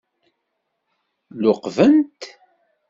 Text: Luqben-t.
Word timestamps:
Luqben-t. 1.41 2.21